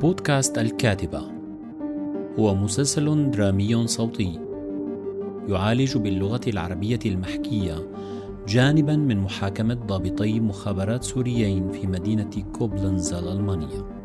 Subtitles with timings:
[0.00, 1.22] بودكاست الكاتبة.
[2.38, 4.40] هو مسلسل درامي صوتي.
[5.48, 7.90] يعالج باللغة العربية المحكية
[8.48, 13.95] جانبا من محاكمة ضابطي مخابرات سوريين في مدينة كوبلنز الألمانية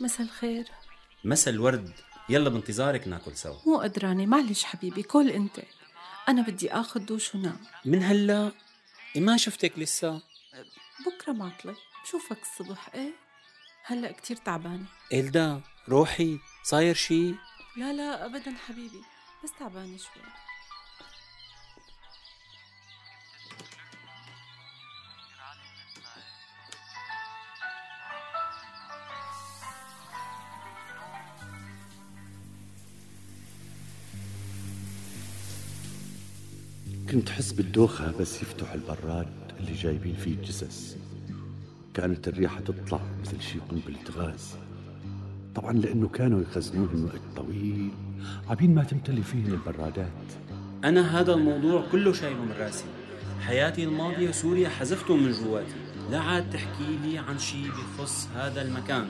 [0.00, 0.68] مساء الخير.
[1.24, 1.92] مسا الورد.
[2.28, 3.56] يلا بانتظارك ناكل سوا.
[3.66, 5.60] مو قدرانة معلش حبيبي كل أنت.
[6.28, 7.58] أنا بدي آخذ دوش ونام.
[7.84, 8.52] من هلا؟
[9.16, 10.22] إيه ما شفتك لسه؟
[11.06, 13.12] بكرة معطلة بشوفك الصبح إيه؟
[13.84, 14.84] هلا كتير تعبانة.
[15.12, 17.34] إلدا روحي صاير شي؟
[17.76, 19.02] لا لا أبدا حبيبي
[19.44, 20.22] بس تعبانة شوي.
[37.10, 39.26] كنت حس بالدوخة بس يفتحوا البراد
[39.60, 40.96] اللي جايبين فيه الجثث.
[41.94, 44.56] كانت الريحة تطلع مثل شي قنبلة غاز
[45.54, 47.90] طبعا لأنه كانوا يخزنوهن وقت طويل.
[48.48, 50.08] عبين ما تمتلي فيهن البرادات.
[50.84, 52.84] أنا هذا الموضوع كله شايله من رأسي.
[53.40, 55.74] حياتي الماضية سوريا حذفته من جواتي.
[56.10, 59.06] لا عاد تحكي لي عن شي بخص هذا المكان.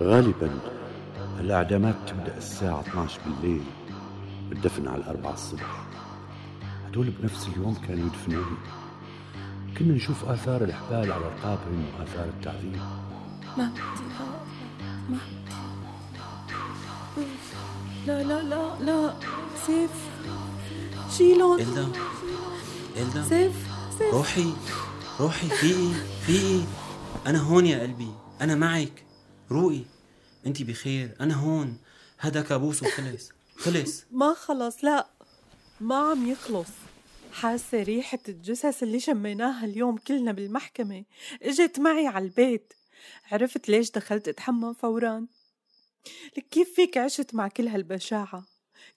[0.00, 0.50] غالبا
[1.40, 3.62] الإعدامات تبدأ الساعة 12 بالليل.
[4.48, 5.83] والدفن على الأربعة الصبح.
[6.94, 8.56] هدول بنفس اليوم كانوا يدفنوني.
[9.78, 12.76] كنا نشوف آثار الإحبال على رقابهم وآثار التعذيب.
[13.56, 13.80] ما بدي
[14.18, 14.26] لا
[15.08, 15.18] ما
[17.16, 17.26] بدي.
[18.06, 19.14] لا لا لا لا.
[19.66, 19.90] سيف.
[21.10, 21.88] شيلون إلدا
[22.96, 23.22] إلدا.
[23.22, 23.52] سيف
[23.98, 24.14] سيف.
[24.14, 24.52] روحي
[25.20, 25.94] روحي فيقي
[26.26, 26.64] فيقي
[27.26, 28.10] أنا هون يا قلبي.
[28.40, 29.04] أنا معك.
[29.50, 29.82] روقي.
[30.46, 31.16] أنت بخير.
[31.20, 31.78] أنا هون.
[32.18, 33.30] هذا كابوس وخلص.
[33.56, 34.04] خلص.
[34.12, 34.84] ما خلص.
[34.84, 35.06] لا.
[35.80, 36.83] ما عم يخلص.
[37.34, 41.04] حاسة ريحة الجثث اللي شميناها اليوم كلنا بالمحكمة.
[41.42, 42.72] إجت معي على البيت.
[43.32, 45.26] عرفت ليش دخلت أتحمم فورا؟
[46.36, 48.46] لك كيف فيك عشت مع كل هالبشاعة؟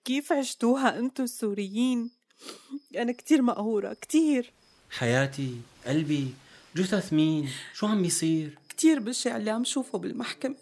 [0.05, 2.11] كيف عشتوها أنتو السوريين؟
[2.97, 4.53] أنا كتير مقهورة كتير.
[4.89, 5.55] حياتي
[5.87, 6.33] قلبي
[6.75, 10.55] جثث مين؟ شو عم بيصير؟ كتير بشع اللي عم شوفه بالمحكمة.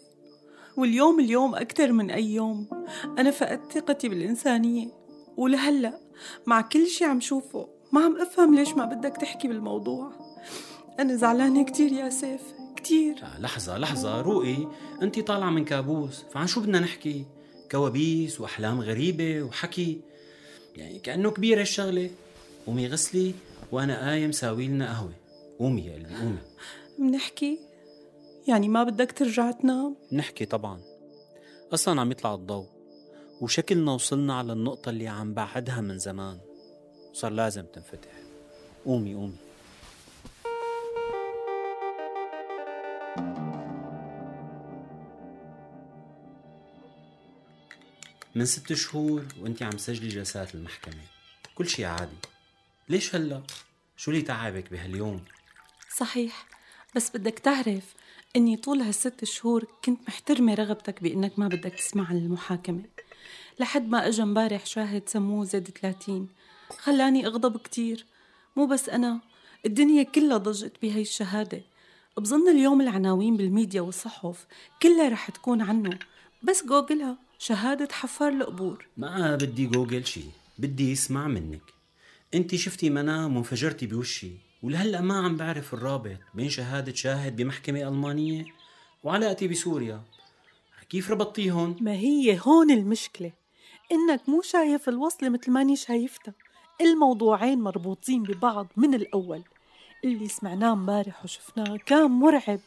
[0.76, 2.86] واليوم اليوم أكتر من أي يوم.
[3.18, 5.05] أنا فقدت ثقتي بالإنسانية.
[5.36, 6.00] ولهلأ
[6.46, 10.12] مع كل شي عم شوفه ما عم أفهم ليش ما بدك تحكي بالموضوع.
[11.00, 12.40] أنا زعلانة كتير يا سيف
[12.76, 13.14] كتير.
[13.20, 14.56] لا لحظة لحظة روقي.
[15.02, 17.24] أنت طالعة من كابوس فعن شو بدنا نحكي؟
[17.70, 20.00] كوابيس وأحلام غريبة وحكي.
[20.76, 22.10] يعني كأنه كبيرة الشغلة.
[22.66, 23.34] قومي غسلي
[23.72, 25.12] وأنا قايم ساوي لنا قهوة.
[25.58, 26.38] قومي يا قلبي قومي.
[26.98, 27.58] منحكي
[28.48, 30.80] يعني ما بدك ترجع تنام؟ نحكي طبعا.
[31.74, 32.75] أصلا عم يطلع الضوء.
[33.40, 36.38] وشكلنا وصلنا على النقطة اللي عم بعدها من زمان.
[37.12, 38.10] صار لازم تنفتح.
[38.84, 39.36] قومي قومي.
[48.34, 51.02] من ست شهور وانت عم سجلي جلسات المحكمة.
[51.54, 52.16] كل شي عادي.
[52.88, 53.42] ليش هلا؟
[53.96, 55.24] شو اللي تعبك بهاليوم؟
[55.96, 56.46] صحيح.
[56.96, 57.94] بس بدك تعرف
[58.36, 62.95] إني طول هالست شهور كنت محترمة رغبتك بإنك ما بدك تسمع عن المحاكمة.
[63.60, 66.28] لحد ما اجى امبارح شاهد سموه زد 30
[66.78, 68.06] خلاني اغضب كتير.
[68.56, 69.20] مو بس أنا
[69.66, 71.62] الدنيا كلها ضجت بهي الشهادة.
[72.18, 74.46] بظن اليوم العناوين بالميديا والصحف
[74.82, 75.98] كلها رح تكون عنه.
[76.42, 78.86] بس جوجلها شهادة حفار القبور.
[78.96, 80.24] ما بدي جوجل شي
[80.58, 81.62] بدي اسمع منك.
[82.34, 84.30] انت شفتي منام وانفجرتي بوشي
[84.62, 88.44] ولهلأ ما عم بعرف الرابط بين شهادة شاهد بمحكمة ألمانية
[89.04, 90.02] وعلاقتي بسوريا.
[90.88, 93.32] كيف ربطتيهم؟ ما هي هون المشكلة؟
[93.92, 96.34] إنك مو شايف الوصلة مثل ماني شايفتها
[96.80, 99.42] الموضوعين مربوطين ببعض من الأول.
[100.04, 102.60] اللي سمعناه امبارح وشفناه كان مرعب.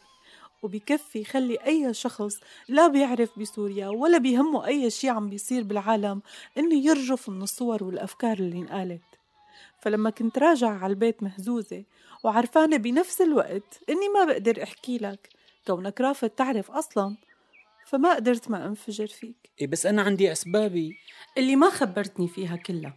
[0.62, 6.22] وبكفي يخلي أي شخص لا بيعرف بسوريا ولا بيهمه أي شي عم بيصير بالعالم
[6.58, 9.02] إنه يرجف من الصور والأفكار اللي انقالت.
[9.80, 11.84] فلما كنت راجع على البيت مهزوزة
[12.24, 15.28] وعرفانة بنفس الوقت إني ما بقدر أحكي لك
[15.66, 17.16] كونك رافض تعرف أصلا
[17.90, 19.50] فما قدرت ما أنفجر فيك.
[19.60, 20.96] إيه بس أنا عندي أسبابي.
[21.38, 22.96] اللي ما خبرتني فيها كلها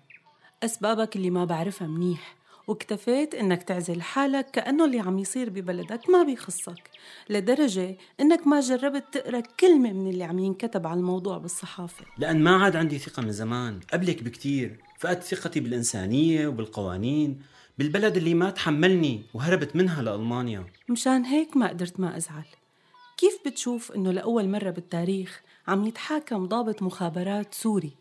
[0.63, 2.35] أسبابك اللي ما بعرفها منيح
[2.67, 6.89] واكتفيت إنك تعزل حالك كأنه اللي عم يصير ببلدك ما بيخصك
[7.29, 12.05] لدرجة إنك ما جربت تقرأ كلمة من اللي عم ينكتب على الموضوع بالصحافة.
[12.17, 13.79] لأن ما عاد عندي ثقة من زمان.
[13.93, 14.79] قبلك بكتير.
[14.99, 17.41] فقدت ثقتي بالإنسانية وبالقوانين
[17.77, 20.65] بالبلد اللي ما تحملني وهربت منها لألمانيا.
[20.89, 22.45] مشان هيك ما قدرت ما أزعل.
[23.17, 27.91] كيف بتشوف إنه لأول مرة بالتاريخ عم يتحاكم ضابط مخابرات سوري؟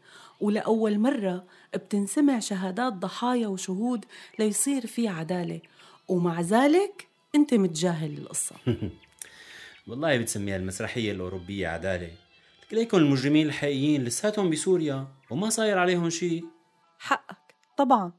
[0.40, 1.44] ولأول مرة
[1.74, 4.04] بتنسمع شهادات ضحايا وشهود
[4.38, 5.60] ليصير في عدالة
[6.08, 8.56] ومع ذلك أنت متجاهل القصة
[9.86, 12.10] والله بتسميها المسرحية الأوروبية عدالة.
[12.72, 16.44] ليكن المجرمين الحقيقيين لساتهم بسوريا وما صاير عليهم شيء.
[16.98, 18.12] حقك طبعا.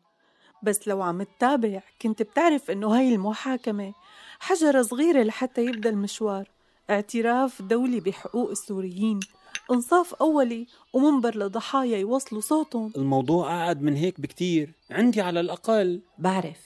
[0.63, 3.93] بس لو عم تتابع كنت بتعرف إنه هاي المحاكمة
[4.39, 6.52] حجرة صغيرة لحتى يبدأ المشوار.
[6.89, 9.19] اعتراف دولي بحقوق السوريين.
[9.71, 12.93] انصاف أولي ومنبر لضحايا يوصلوا صوتهم.
[12.97, 14.73] الموضوع أعد من هيك بكتير.
[14.91, 16.01] عندي على الأقل.
[16.19, 16.57] بعرف.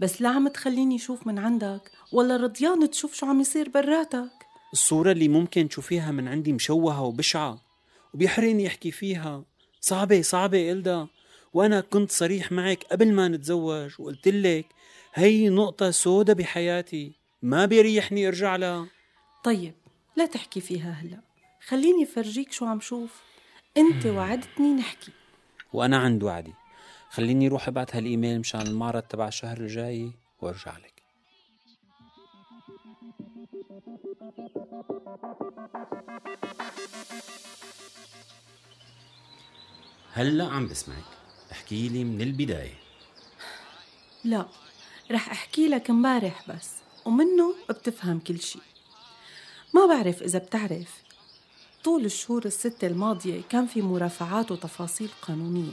[0.00, 4.30] بس لا عم تخليني شوف من عندك ولا رضيان تشوف شو عم يصير براتك.
[4.72, 7.60] الصورة اللي ممكن تشوفيها من عندي مشوهة وبشعة
[8.14, 9.44] وبيحرقني يحكي فيها.
[9.80, 11.06] صعبة صعبة إلدا.
[11.54, 14.66] وأنا كنت صريح معك قبل ما نتزوج وقلت لك
[15.14, 17.12] هي نقطة سودة بحياتي
[17.42, 18.86] ما بيريحني أرجع لها.
[19.44, 19.74] طيب
[20.16, 21.20] لا تحكي فيها هلأ.
[21.66, 23.22] خليني فرجيك شو عم شوف.
[23.76, 25.12] انت وعدتني نحكي.
[25.72, 26.54] وأنا عند وعدي.
[27.10, 31.02] خليني روح ابعت هالايميل مشان المعرض تبع الشهر الجاي وأرجع لك.
[40.12, 41.04] هلا عم بسمعك.
[41.52, 42.74] احكي لي من البداية.
[44.24, 44.48] لا
[45.10, 46.70] رح أحكي لك امبارح بس
[47.04, 48.58] ومنه بتفهم كل شي.
[49.74, 51.02] ما بعرف إذا بتعرف.
[51.84, 55.72] طول الشهور الستة الماضية كان في مرافعات وتفاصيل قانونية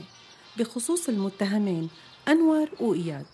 [0.56, 1.88] بخصوص المتهمين
[2.28, 3.26] أنور وإياد.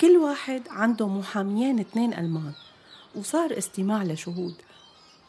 [0.00, 2.52] كل واحد عنده محاميين اثنين ألمان
[3.14, 4.54] وصار استماع لشهود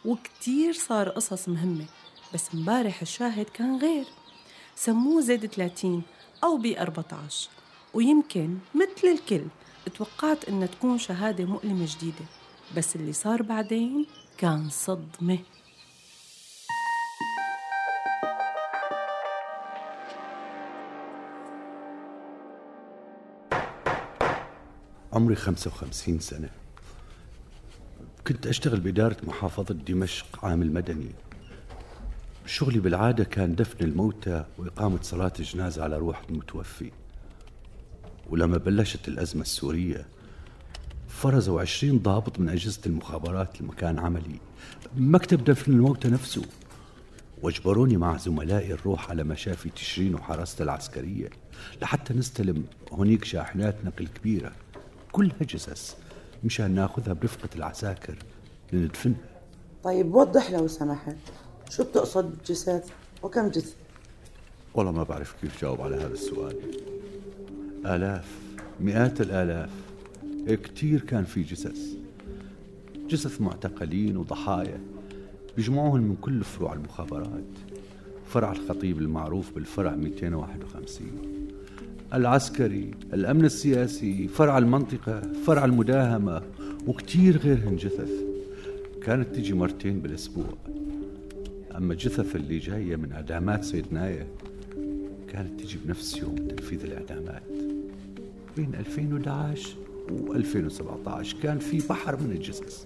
[0.06, 1.86] وكتير صار قصص مهمة
[2.34, 4.06] بس مبارح الشاهد كان غير.
[4.76, 6.04] سموه زد 30
[6.44, 7.50] أو بي 14
[7.94, 9.44] ويمكن مثل الكل
[9.98, 12.26] توقعت إنها تكون شهادة مؤلمة جديدة
[12.78, 14.06] بس اللي صار بعدين؟
[14.40, 15.40] كان صدمة.
[25.14, 26.50] عمري 55 سنة.
[28.28, 31.12] كنت أشتغل بإدارة محافظة دمشق عامل مدني
[32.46, 36.92] شغلي بالعادة كان دفن الموتى وإقامة صلاة الجنازة على روح المتوفي
[38.30, 40.06] ولما بلشت الأزمة السورية
[41.20, 44.40] فرزوا عشرين ضابط من أجهزة المخابرات لمكان عملي.
[44.98, 46.42] مكتب دفن الموتى نفسه.
[47.42, 51.30] واجبروني مع زملائي نروح على مشافي تشرين وحراسة العسكرية
[51.82, 54.52] لحتى نستلم هونيك شاحنات نقل كبيرة.
[55.12, 55.96] كلها جثث
[56.44, 58.16] مشان ناخذها برفقة العساكر
[58.74, 59.18] لندفنها.
[59.84, 61.16] طيب وضح لو سمحت
[61.70, 62.90] شو بتقصد بالجثث
[63.24, 63.76] وكم جثة؟
[64.74, 66.56] والله ما بعرف كيف جاوب على هذا السؤال.
[67.86, 68.26] آلاف
[68.80, 69.70] مئات الآلاف.
[70.48, 71.96] كتير كان في جثث.
[73.10, 74.80] جثث معتقلين وضحايا
[75.58, 77.44] بيجمعوهم من كل فروع المخابرات.
[78.28, 81.12] فرع الخطيب المعروف بالفرع 251
[82.14, 86.42] العسكري الأمن السياسي فرع المنطقة فرع المداهمة
[86.88, 88.12] وكتير غيرهن جثث.
[89.04, 90.54] كانت تجي مرتين بالأسبوع.
[91.78, 94.28] أما الجثث اللي جاية من إعدامات سيد ناية
[95.28, 97.44] كانت تجي بنفس يوم تنفيذ الإعدامات.
[98.58, 102.86] بين 2011 و 2017 كان في بحر من الجثث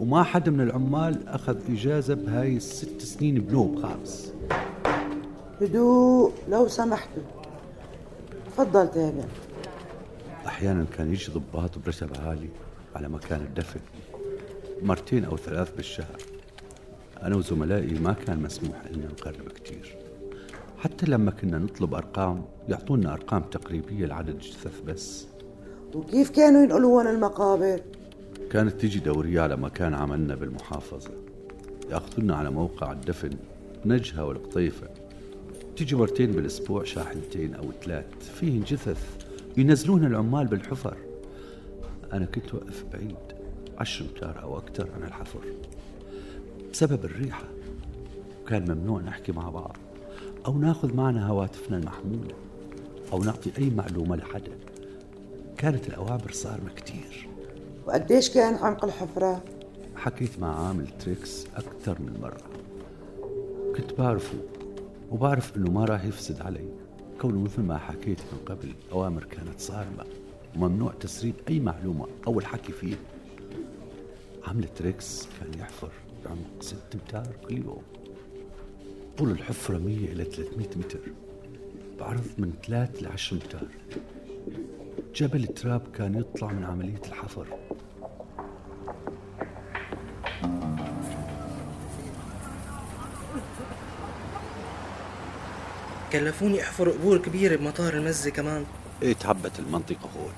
[0.00, 4.32] وما حدا من العمال أخذ إجازة بهاي الست سنين بنوب خالص
[5.60, 7.22] هدوء لو سمحتوا.
[8.46, 9.24] تفضل تابع
[10.46, 12.48] أحيانا كان يجي ضباط برتب عالي
[12.96, 13.80] على مكان الدفن
[14.82, 16.22] مرتين أو ثلاث بالشهر.
[17.22, 19.96] أنا وزملائي ما كان مسموح لنا نقرب كتير.
[20.78, 25.26] حتى لما كنا نطلب أرقام يعطونا أرقام تقريبية لعدد الجثث بس.
[25.94, 27.80] وكيف كانوا ينقلوهم المقابر؟
[28.50, 31.10] كانت تيجي دورية على مكان عملنا بالمحافظة.
[31.90, 33.30] يأخذونا على موقع الدفن
[33.84, 34.88] نجهة والقطيفة.
[35.76, 38.30] تيجي مرتين بالأسبوع شاحنتين أو ثلاث.
[38.34, 39.26] فيهن جثث.
[39.56, 40.96] ينزلون العمال بالحفر.
[42.12, 43.16] أنا كنت واقف بعيد
[43.78, 45.40] عشر أمتار أو أكثر عن الحفر.
[46.72, 47.44] بسبب الريحة
[48.48, 49.76] كان ممنوع نحكي مع بعض
[50.46, 52.34] أو ناخذ معنا هواتفنا المحمولة
[53.12, 54.52] أو نعطي أي معلومة لحدا.
[55.58, 57.28] كانت الأوامر صارمة كتير.
[57.86, 59.44] وقديش كان عمق الحفرة؟
[59.96, 62.42] حكيت مع عامل تريكس أكثر من مرة.
[63.76, 64.38] كنت بعرفه
[65.10, 66.68] وبعرف إنه ما راح يفسد علي.
[67.20, 70.04] كونه مثل ما حكيت من قبل أوامر كانت صارمة.
[70.56, 72.98] وممنوع تسريب أي معلومة أو الحكي فيها
[74.46, 75.92] عامل تريكس كان يحفر
[76.24, 77.82] بعمق ست أمتار كل يوم.
[79.18, 81.00] طول الحفرة 100 إلى 300 متر.
[82.00, 83.68] بعرض من 3 ل 10 أمتار
[85.16, 87.46] جبل التراب كان يطلع من عملية الحفر.
[96.12, 98.64] كلفوني أحفر قبور كبيرة بمطار المزة كمان.
[99.02, 100.32] إيه تعبت المنطقة هون؟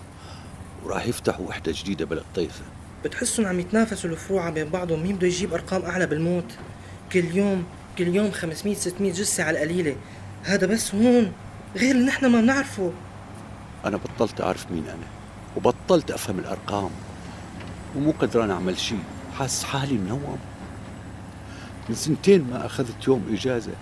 [0.85, 2.63] وراح يفتحوا وحدة جديدة بالقطيفة
[3.05, 5.03] بتحسهم عم يتنافسوا الفروع بين بعضهم.
[5.03, 6.53] مين بده يجيب أرقام أعلى بالموت؟
[7.13, 7.65] كل يوم
[7.99, 9.97] كل يوم 500 600 جثة على القليلة.
[10.43, 11.33] هذا بس هون.
[11.77, 12.93] غير اللي نحن ما بنعرفه.
[13.85, 15.07] أنا بطلت أعرف مين أنا
[15.57, 16.91] وبطلت أفهم الأرقام
[17.97, 19.03] ومو قدران أعمل شيء
[19.39, 20.39] حاسس حالي منوم.
[21.89, 23.73] من سنتين ما أخذت يوم إجازة.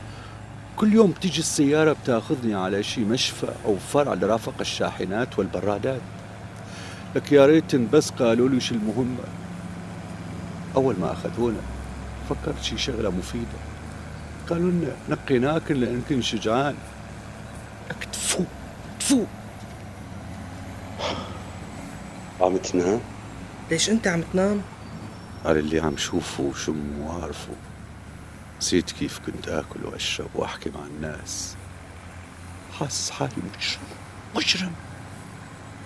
[0.76, 6.00] كل يوم تيجي السيارة بتأخذني على شي مشفى أو فرع لرافق الشاحنات والبرادات.
[7.16, 9.24] لك يا ريتن بس قالوا لي شو المهمة
[10.76, 11.60] أول ما أخذونا
[12.30, 13.58] فكرت شي شغلة مفيدة.
[14.50, 16.74] قالوا لنا نقيناكن لأنكن شجعان
[17.90, 18.44] لك تفو
[19.00, 19.24] تفو
[22.40, 23.00] عم تنام؟
[23.70, 24.62] ليش أنت عم تنام؟
[25.44, 27.52] على اللي عم شوفه وشم وعارفه
[28.60, 31.54] نسيت كيف كنت آكل وأشرب وأحكي مع الناس.
[32.78, 33.82] حاسس حالي مجرم
[34.36, 34.72] مجرم.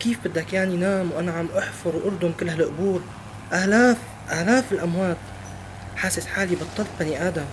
[0.00, 3.02] كيف بدك يعني نام وأنا عم أحفر واردم كل هالقبور
[3.52, 3.96] آلاف
[4.32, 5.16] آلاف الأموات.
[5.96, 7.44] حاسس حالي بطلت بني آدم.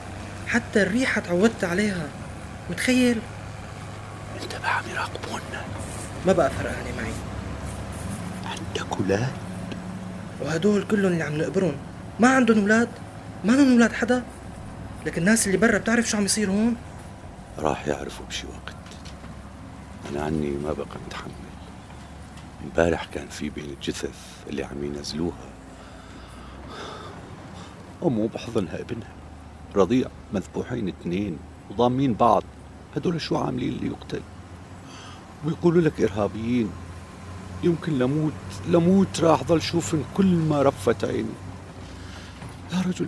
[0.48, 2.08] حتى الريحة تعودت عليها.
[2.70, 3.20] متخيل؟
[4.44, 5.66] انتبه عم يراقبونا
[6.25, 7.13] ما بقى فرقانة معي.
[8.67, 9.33] عندك أولاد
[10.41, 11.75] وهدول كلهم اللي عم نقبرهم.
[12.19, 12.89] ما عندهم أولاد؟
[13.45, 14.24] ما لهم أولاد حدا؟
[15.05, 16.75] لكن الناس اللي برا بتعرف شو عم يصير هون؟
[17.59, 18.75] راح يعرفوا بشي وقت.
[20.12, 21.31] أنا عني ما بقى متحمل.
[22.63, 24.19] امبارح كان في بين الجثث
[24.50, 25.47] اللي عم ينزلوها.
[28.03, 29.12] أمه بحضنها ابنها.
[29.75, 31.38] رضيع مذبوحين اثنين
[31.69, 32.43] وضامين بعض.
[32.95, 34.21] هدول شو عاملين اللي يقتل
[35.45, 36.69] ويقولوا لك إرهابيين.
[37.64, 38.34] يمكن لموت
[38.68, 41.30] لموت راح ضل شوفن كل ما رفت عيني.
[42.74, 43.08] يا رجل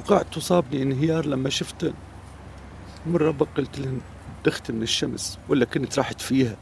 [0.00, 1.94] وقعت وصابني انهيار لما شفتن
[3.06, 4.00] مرة بقى قلت لهن
[4.44, 6.56] دخت من الشمس ولا كنت راحت فيها.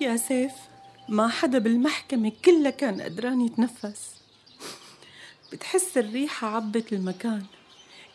[0.00, 0.52] يا سيف
[1.08, 4.14] ما حدا بالمحكمة كلها كان قدران يتنفس.
[5.52, 7.44] بتحس الريحة عبت المكان.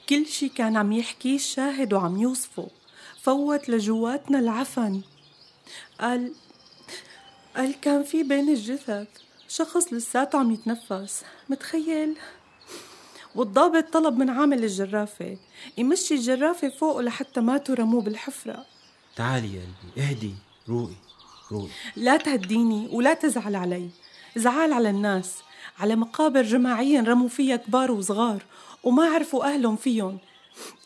[0.10, 2.68] كل شي كان عم يحكيه الشاهد وعم يوصفه.
[3.30, 5.02] فوت لجواتنا العفن.
[6.00, 6.34] قال
[7.56, 9.08] قال كان في بين الجثث
[9.48, 11.24] شخص لساته عم يتنفس.
[11.50, 12.18] متخيل؟
[13.36, 15.38] والضابط طلب من عامل الجرافة
[15.78, 18.66] يمشي الجرافة فوقه لحتى ما ترموه بالحفرة.
[19.16, 20.34] تعالي يا قلبي اهدي
[20.70, 20.96] روقي
[21.52, 21.70] روقي.
[21.96, 23.90] لا تهديني ولا تزعل علي.
[24.36, 25.36] زعل على الناس
[25.80, 28.44] على مقابر جماعيا رموا فيها كبار وصغار
[28.84, 30.18] وما عرفوا أهلهم فيهم.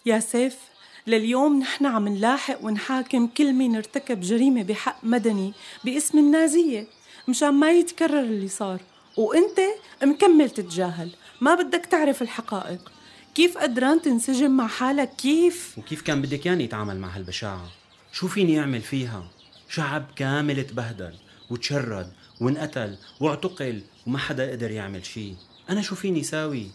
[0.06, 0.73] يا سيف
[1.08, 6.88] لليوم نحن عم نلاحق ونحاكم كل مين ارتكب جريمة بحق مدني باسم النازية
[7.28, 8.82] مشان ما يتكرر اللي صار.
[9.18, 9.60] وانت
[10.04, 11.12] مكمل تتجاهل.
[11.42, 12.92] ما بدك تعرف الحقائق.
[13.36, 17.72] كيف قدران تنسجم مع حالك؟ كيف؟ وكيف كان بدك ياني يتعامل مع هالبشاعة؟
[18.12, 19.28] شو فيني أعمل فيها؟
[19.70, 21.14] شعب كامل تبهدل
[21.50, 25.36] وتشرد وانقتل واعتقل وما حدا قدر يعمل شيء
[25.70, 26.68] أنا شو فيني ساوي؟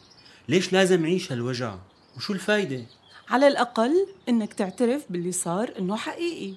[0.49, 1.75] ليش لازم أعيش هالوجع؟
[2.17, 2.83] وشو الفايدة؟
[3.31, 6.55] على الأقل إنك تعترف باللي صار إنه حقيقي.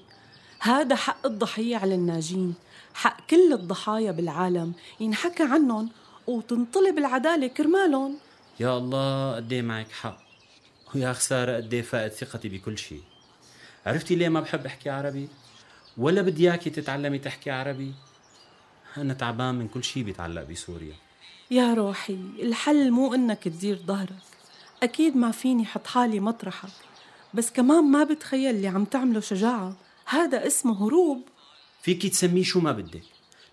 [0.59, 2.53] هذا حق الضحية على الناجين
[2.93, 5.89] حق كل الضحايا بالعالم ينحكى عنهم
[6.27, 8.17] وتنطلب العدالة كرمالهم.
[8.59, 10.17] يا الله قد إيه معك حق؟
[10.95, 13.01] ويا خسارة قد إيه فقد ثقتي بكل شيء؟
[13.85, 15.27] عرفتي ليه ما بحب أحكي عربي؟
[15.97, 17.93] ولا بدي إياكي تتعلمي تحكي عربي؟
[18.97, 20.95] أنا تعبان من كل شيء بيتعلق بسوريا.
[21.51, 24.31] يا روحي الحل مو إنك تدير ظهرك.
[24.83, 26.69] أكيد ما فيني حط حالي مطرحك
[27.33, 29.75] بس كمان ما بتخيل اللي عم تعمله شجاعة.
[30.05, 31.21] هذا اسمه هروب.
[31.81, 33.03] فيكي تسميه شو ما بدك.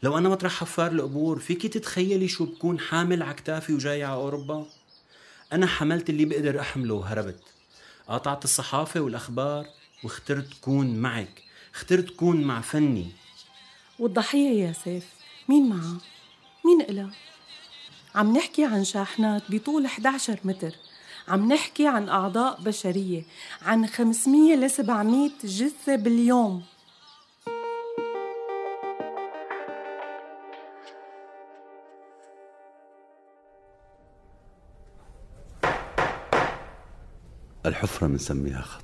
[0.02, 4.66] لو أنا مطرح حفار القبور فيكي تتخيلي شو بكون حامل على كتافي وجاي على أوروبا؟
[5.52, 7.42] أنا حملت اللي بقدر أحمله وهربت
[8.08, 9.66] قاطعت الصحافة والأخبار
[10.04, 11.42] واخترت كون معك.
[11.74, 13.06] اخترت كون مع فني.
[13.98, 15.04] والضحية يا سيف
[15.48, 15.98] مين معها؟
[16.64, 17.10] مين إلها؟
[18.14, 20.72] عم نحكي عن شاحنات بطول 11 متر.
[21.28, 23.22] عم نحكي عن أعضاء بشرية
[23.62, 26.62] عن 500 ل 700 جثة باليوم.
[37.66, 38.82] الحفرة بنسميها خط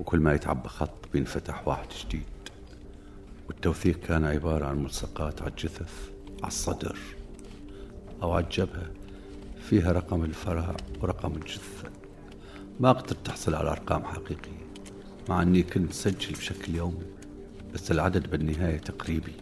[0.00, 2.22] وكل ما يتعبى خط بينفتح واحد جديد.
[3.48, 6.10] والتوثيق كان عبارة عن ملصقات على الجثث
[6.42, 6.98] على الصدر
[8.22, 8.90] أو على الجبهة.
[9.68, 11.88] فيها رقم الفرع ورقم الجثة.
[12.80, 14.66] ما قدرت تحصل على أرقام حقيقية
[15.28, 17.06] مع أني كنت سجل بشكل يومي
[17.74, 19.32] بس العدد بالنهاية تقريبي.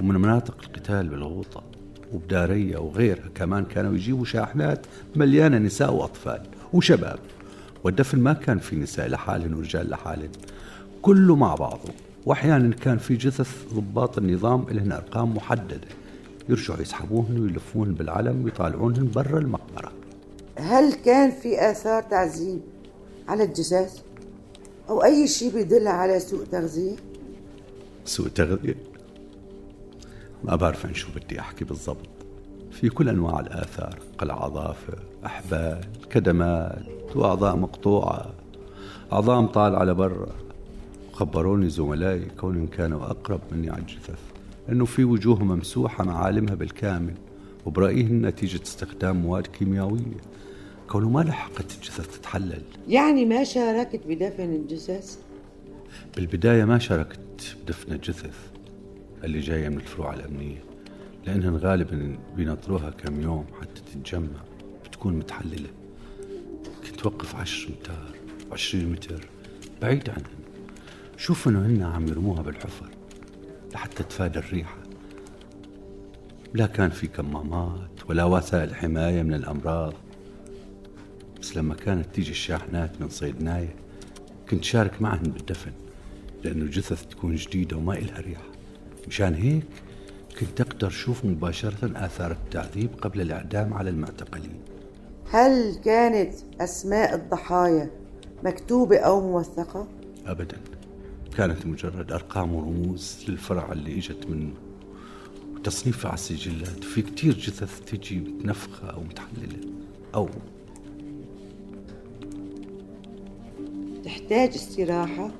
[0.00, 1.62] ومن مناطق القتال بالغوطة
[2.12, 6.42] وبدارية وغيرها كمان كانوا يجيبوا شاحنات مليانة نساء وأطفال
[6.72, 7.18] وشباب.
[7.84, 10.30] والدفن ما كان في نساء لحالهن ورجال لحالهن
[11.02, 11.92] كله مع بعضه
[12.26, 15.88] وأحيانا كان في جثث ضباط النظام لهن أرقام محددة.
[16.48, 19.92] يرجعوا يسحبوهن ويلفوهن بالعلم ويطالعونهن برا المقبرة.
[20.56, 22.60] هل كان في آثار تعذيب
[23.28, 24.02] على الجثث؟
[24.88, 26.96] أو أي شيء بيدل على سوء تغذية؟
[28.04, 28.76] سوء تغذية؟
[30.44, 32.08] ما بعرف عن شو بدي أحكي بالضبط.
[32.70, 38.30] في كل أنواع الآثار قلع أظافر أحبال كدمات وأعضاء مقطوعة.
[39.12, 40.28] عظام طالعة لبرا.
[41.12, 44.33] خبروني زملائي كونهم كانوا أقرب مني على الجثث.
[44.68, 47.14] أنه في وجوه ممسوحة معالمها بالكامل
[47.66, 50.16] وبرأيهم نتيجة استخدام مواد كيميائية.
[50.88, 52.62] كونه ما لحقت الجثث تتحلل.
[52.88, 55.18] يعني ما شاركت بدفن الجثث؟
[56.16, 58.36] بالبداية ما شاركت بدفن الجثث
[59.24, 60.64] اللي جاية من الفروع الأمنية
[61.26, 64.40] لأنهم غالبا بينطروها كم يوم حتى تتجمع
[64.84, 65.70] بتكون متحللة.
[66.86, 68.16] كنت وقف عشر متر
[68.52, 69.28] عشرين متر
[69.82, 70.44] بعيد عنهم
[71.16, 72.88] شوف إنه هن عم يرموها بالحفر.
[73.74, 74.76] لحتى تفادى الريحة
[76.54, 79.94] لا كان في كمامات ولا وسائل حماية من الأمراض.
[81.40, 83.74] بس لما كانت تيجي الشاحنات من صيدناية
[84.50, 85.72] كنت شارك معهن بالدفن
[86.44, 88.44] لأنه الجثث تكون جديدة وما إلها ريحة
[89.08, 89.64] مشان هيك
[90.40, 94.60] كنت أقدر أشوف مباشرة آثار التعذيب قبل الإعدام على المعتقلين.
[95.30, 97.90] هل كانت أسماء الضحايا
[98.44, 99.86] مكتوبة أو موثقة؟
[100.26, 100.56] أبدا.
[101.36, 104.52] كانت مجرد أرقام ورموز للفرع اللي إجت منه.
[105.54, 109.60] وتصنيفها على السجلات في كتير جثث تجي متنفخة أو متحللة
[110.14, 110.28] أو
[114.04, 115.30] تحتاج استراحة؟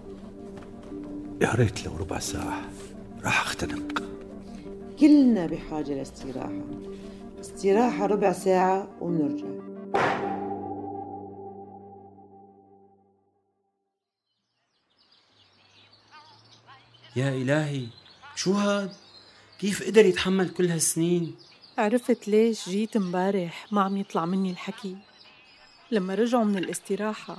[1.43, 2.63] يا ريت لو ربع ساعة.
[3.25, 4.03] راح أختنق.
[5.01, 6.65] كلنا بحاجة لاستراحة.
[7.41, 9.74] استراحة ربع ساعة وبنرجع
[17.17, 17.87] يا إلهي
[18.37, 18.93] شو هاد؟
[19.61, 21.35] كيف قدر يتحمل كل هالسنين؟
[21.79, 24.97] عرفت ليش جيت مبارح ما عم يطلع مني الحكي
[25.91, 27.37] لما رجعوا من الاستراحة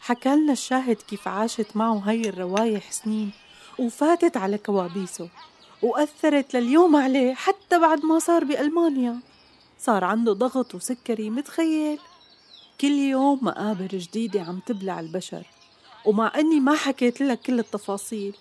[0.00, 3.30] حكى لنا الشاهد كيف عاشت معه هاي الروايح سنين
[3.78, 5.28] وفاتت على كوابيسه
[5.82, 9.20] وأثرت لليوم عليه حتى بعد ما صار بألمانيا
[9.78, 11.98] صار عنده ضغط وسكري متخيل
[12.80, 15.46] كل يوم مقابر جديدة عم تبلع البشر
[16.04, 18.36] ومع أني ما حكيت لك كل التفاصيل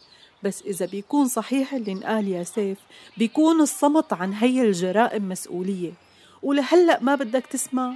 [0.46, 2.78] بس إذا بيكون صحيح اللي انقال يا سيف
[3.18, 5.94] بيكون الصمت عن هي الجرائم مسؤولية.
[6.42, 7.96] ولهلأ ما بدك تسمع؟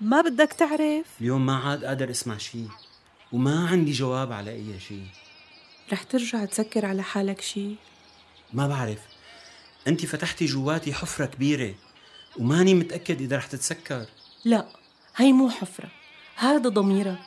[0.00, 2.68] ما بدك تعرف؟ اليوم ما عاد قادر أسمع شيء
[3.32, 5.06] وما عندي جواب على أي شيء.
[5.92, 7.74] رح ترجع تسكر على حالك شي
[8.52, 8.98] ما بعرف.
[9.88, 11.74] أنت فتحتي جواتي حفرة كبيرة
[12.38, 14.06] وماني متأكد إذا رح تتسكر.
[14.44, 14.66] لا
[15.16, 15.88] هي مو حفرة
[16.36, 17.26] هذا ضميرك.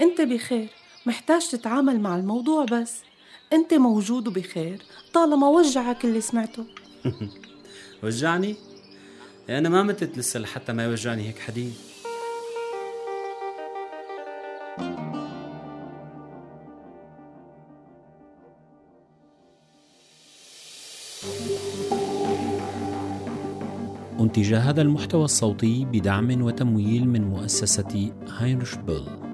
[0.00, 0.68] أنت بخير
[1.06, 3.08] محتاج تتعامل مع الموضوع بس.
[3.52, 4.82] أنت موجود وبخير
[5.12, 6.64] طالما وجعك اللي سمعته.
[8.02, 8.56] وجعني؟
[9.48, 11.88] أنا ما متت لسه لحتى ما يوجعني هيك حديث
[24.20, 29.27] أنتج هذا المحتوى الصوتي بدعم وتمويل من مؤسسة هاينرش بيل.